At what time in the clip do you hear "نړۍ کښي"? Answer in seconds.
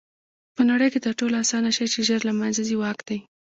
0.69-0.99